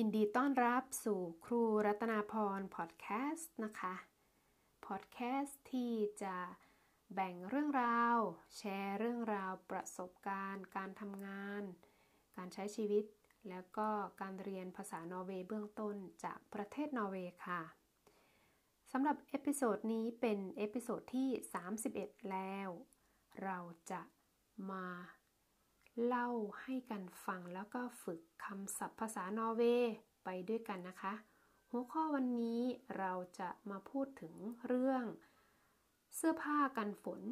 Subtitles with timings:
[0.00, 3.94] ยินดีต้อนรับสู่ครูรัตนาพรพอดแคสต์นะคะ
[4.86, 6.36] พอดแคสต์ที่จะ
[7.14, 8.18] แบ่งเรื่องราว
[8.56, 11.62] แชร์เรื่องราวประสบการณ์ การทำงาน
[12.36, 13.04] การใช้ชีวิต
[13.48, 13.88] แล้วก็
[14.20, 17.62] การเรียนภาษานอร์เวย์เบื้องต้นจากประเทศนอร์เวย์ค่ะ
[18.92, 21.28] สำหรับ episode นี้เป็น episode ที่
[21.80, 22.68] 31 แล้ว
[23.42, 23.58] เรา
[23.90, 24.00] จะ
[24.70, 24.86] มา
[26.04, 26.28] เล่า
[26.62, 29.94] ให้กันฟังแล้วก็ฝึกคำศัพท์ภาษานอร์เวย์
[30.24, 31.14] ไปด้วยกันนะคะ
[31.70, 32.60] หัวข้อวันนี้
[32.98, 34.34] เราจะมาพูดถึง
[34.66, 35.04] เรื่อง
[36.16, 37.22] เสื้อผ้ากันฝน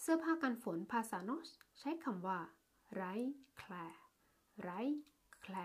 [0.00, 1.48] เสื้อผ้ากันฝนภาษาโนส
[1.80, 2.38] ใช้คำว่า
[2.94, 3.02] ไร
[3.58, 3.72] แคล
[4.62, 4.70] ไร
[5.42, 5.56] แคล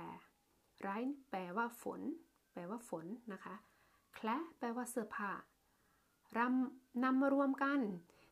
[0.82, 0.90] ไร
[1.30, 2.02] แปลว่าฝน
[2.54, 3.56] แปลว่าฝนนะคะ
[4.16, 5.32] แคลแปลว่าเสื้อผ้า
[6.38, 7.80] รำนำมารวมกัน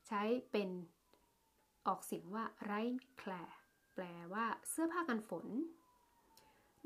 [0.07, 0.21] ใช้
[0.51, 0.69] เป็น
[1.87, 2.71] ออกเสียงว่าไร
[3.17, 3.31] แคล
[3.93, 5.47] แปลว่าเสื้อผ้ากันฝน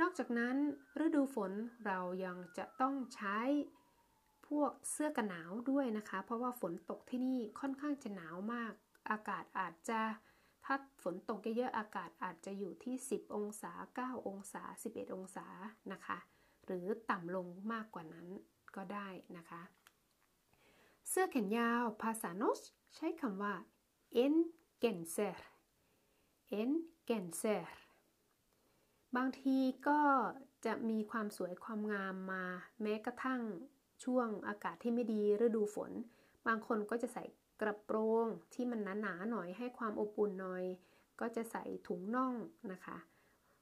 [0.02, 0.56] นอกจากนั้น
[1.04, 1.52] ฤดูฝน
[1.86, 3.40] เรายังจะต้องใช้
[4.48, 8.74] พวกเสื้อกันหนาวด้วยนะคะ เพราะว่าฝนตกที่นี่ค่อนข้างจะหนาวมาก
[9.10, 10.00] อากาศอาจจะ
[10.66, 15.48] ถ้าฝนตกเยอะๆอากาศอาจจะอยู่ที่ 10 องศา 9 องศา 11 องศา
[15.92, 16.18] นะคะ
[16.66, 18.28] หรือต่ำลงมากกว่านั้น
[18.76, 19.62] ก็ได้นะคะ
[21.10, 22.60] เสื้อแขนยาวภาษาโนส
[22.96, 23.54] ใช้คำว่า
[24.24, 24.36] en
[24.82, 25.38] genser
[26.60, 26.72] en
[27.08, 27.66] genser
[29.16, 30.02] บางทีก็
[30.66, 32.44] จะมีความสวยความงามมา
[32.82, 33.42] แม้กระทั่ง
[34.04, 35.92] ช่วงอากาศที่ไม่ดีฤดูฝน
[36.48, 37.24] บางคนก็จะใส่
[37.62, 40.64] กระโปรงที่มันหนาๆหน่อยให้ความอบอุ่นหน่อย
[41.20, 42.34] ก็จะใส่ถุงน่อง
[42.72, 42.98] นะคะ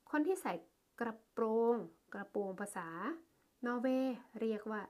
[0.10, 0.54] คนที่ใส่
[1.00, 1.76] กระโปรง
[2.14, 2.90] กระโปรงภาษา
[3.66, 4.82] นอร์เวย์เรียกว่า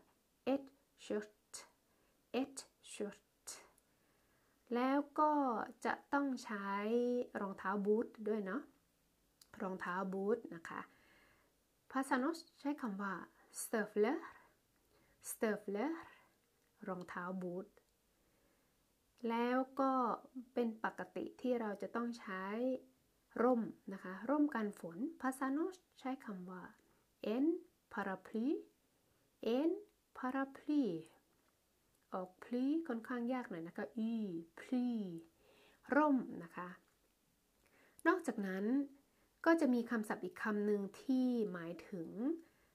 [0.54, 0.64] et
[1.06, 1.52] shirt
[2.42, 2.56] et
[2.94, 3.35] shirt
[4.74, 5.32] แล้วก็
[5.86, 6.70] จะต้องใช้
[7.42, 8.62] รองเท้าบูทด้วยเนาะ
[9.62, 10.82] รองเท้าบูทนะคะ
[11.92, 13.14] ภาษาโนสใช้คำว่า
[13.60, 14.20] stövler
[15.30, 15.94] stövler
[16.88, 17.68] รองเท้าบูท
[19.30, 19.92] แล้วก็
[20.54, 22.44] เป็นปกติที่เราจะต้องใช้
[23.44, 23.62] ร่ม
[23.94, 26.64] นะคะ ร่มกันฝนภาษาโนสใช้คำว่า
[27.36, 27.46] en
[27.94, 28.48] paraply
[29.58, 29.70] en
[30.18, 30.84] paraply
[32.16, 34.14] ออกพลีค่อนข้างยากหน่อยนะคะ อี
[34.60, 34.88] พลี
[35.96, 36.70] ร่มนะคะ
[38.08, 38.66] นอกจากนั้น
[39.46, 42.10] ก็จะมีคำศัพท์อีกคำหนึ่งที่หมายถึง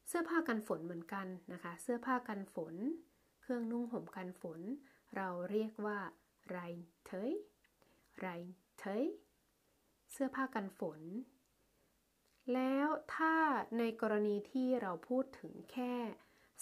[0.09, 2.75] เสื้อผ้ากันฝนเหมือนกันนะคะ เสื้อผ้ากันฝน
[3.41, 4.61] เครื่องนุ่งห่มกันฝน
[5.17, 5.99] เราเรียกว่า
[6.51, 6.59] ไร
[7.07, 7.33] เทย
[8.19, 8.29] ไร
[8.79, 9.05] เทย
[10.13, 11.01] เสื้อผ้ากันฝน
[12.55, 13.35] แล้วถ้า
[13.79, 15.95] ในกรณีที่เราพูดถึงแค่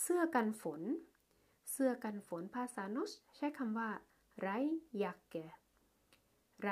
[0.03, 0.83] เสื้อกันฝน
[1.71, 3.91] เสื้อกันฝนภาษาโนสใช้คำว่า
[4.41, 4.49] ไร
[5.03, 5.37] ยักเก
[6.63, 6.69] ไร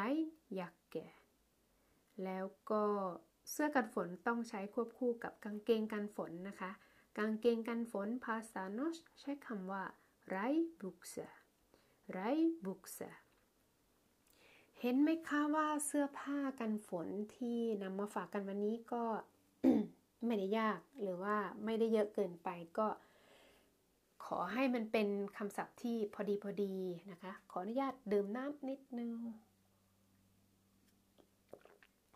[0.60, 0.96] ยักเก
[2.24, 2.84] แล้วก็
[3.50, 6.70] เสื้อกันฝนต้องใช้ควบคู่กับกางเกงกันฝนนะคะ
[7.18, 9.84] กางเกงกันฝนภาษาโนสใช้คำว่า
[10.28, 11.16] regnbukse
[12.12, 13.00] regnbukse
[14.80, 19.04] เห็นไหมคะว่าเสื้อผ้ากันฝนที่นำมาฝากกันวันนี้ก็
[20.26, 22.88] ไม่ได้ยากหรือว่าไม่ได้เยอะเกินไปก็
[24.26, 26.74] ขอให้มันเป็นคำศัพท์ที่พอดีพอดี
[27.10, 29.14] นะคะ ขออนุญาตดื่มน้ำนิดนึง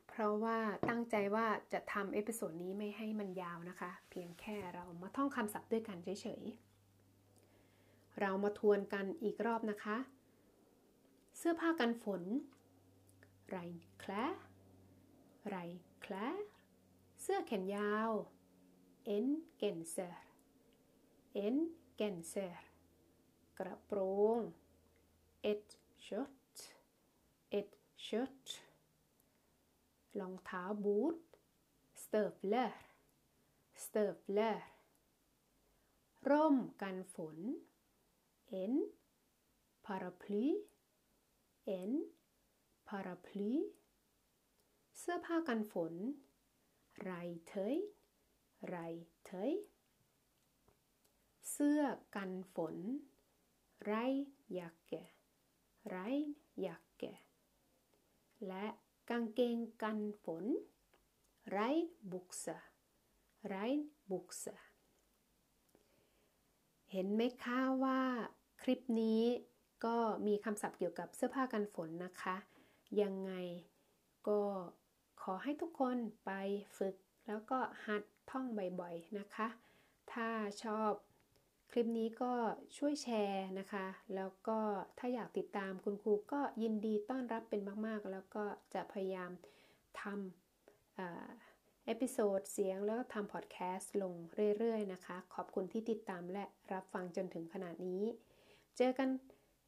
[0.09, 9.97] เพราะว่าตั้งใจว่าจะทำ episode นี้ไม่ให้มันยาวนะคะ เพียงแค่เรามาท่องคำศัพท์ด้วยกันเฉยๆ เรามาทวนกันอีกรอบนะคะ
[11.38, 12.22] เสื้อผ้ากันฝน
[13.48, 13.56] ไร
[13.98, 14.12] แคล
[15.48, 15.56] ไร
[16.03, 16.15] แคล
[17.22, 18.10] เสื้อแขนยาว
[19.16, 19.27] en
[19.60, 20.15] genser
[21.44, 21.56] en
[22.00, 22.55] genser
[23.59, 24.00] กระโปร
[24.38, 24.41] ง
[25.50, 25.66] et
[26.03, 26.56] skjørt
[27.59, 27.71] et
[28.05, 28.47] skjørt
[30.21, 31.16] รองเท้าบูท
[32.03, 32.75] støvler
[33.84, 34.59] støvler
[36.31, 37.39] ร่มกันฝน
[38.62, 38.75] en
[39.87, 40.47] paraply
[41.78, 41.93] en
[42.89, 43.53] paraply
[44.99, 45.94] เสื้อผ้ากันฝน
[47.03, 47.10] ไร
[47.49, 47.77] เทย
[48.69, 48.77] ไร
[49.27, 51.84] เทยเสื้อ
[52.16, 52.77] กันฝน
[53.84, 53.95] ไร
[54.59, 54.95] ยักแก
[55.89, 55.97] ไร
[56.66, 57.04] ยักแก
[58.47, 58.66] และ
[59.10, 60.45] กางเกงกันฝน
[61.51, 61.59] ไร
[62.12, 62.59] บุกซา
[63.47, 63.54] ไร
[64.10, 64.57] บุกซา
[66.91, 68.01] เห็นไหมคะว่า
[68.62, 69.22] คลิปนี้
[69.84, 69.97] ก็
[70.27, 72.36] มีคำศัพท์เกี่ยวกับเสื้อผ้ากันฝนนะคะ
[73.03, 73.33] ยังไง
[74.28, 74.41] ก็
[75.22, 76.30] ขอให้ทุกคนไป
[76.78, 76.97] ฝึก
[77.27, 78.45] แล้วก็หัดท่อง
[78.80, 79.48] บ่อยๆนะคะ
[80.12, 80.28] ถ้า
[80.65, 80.92] ชอบ
[81.72, 82.33] คลิปนี้ก็
[82.77, 83.87] ช่วยแชร์นะคะ
[84.17, 84.59] แล้วก็
[84.99, 88.45] ถ้าอยากติดตามคุณครูก็ยินดีต้อนรับเป็นมาก ๆ แล้วก็
[88.75, 89.31] จะพยายาม
[90.01, 94.15] ทำ episode เสียงแล้วก็ทำพอดแคสต์ลง
[94.59, 98.03] เรื่อย ๆ นะคะ ขอบคุณที่ติดตามและรับฟังจนถึงขนาดนี้
[98.77, 99.09] เจอกัน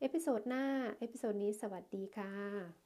[0.00, 0.64] episode หน้า
[0.98, 2.81] episode นี้สวัสดีค่ะ